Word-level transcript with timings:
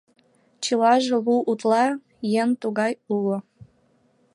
Чылаже 0.63 1.15
лу 1.25 1.35
утла 1.51 1.85
еҥ 2.41 2.49
тугай 2.61 2.93
уло. 3.15 3.37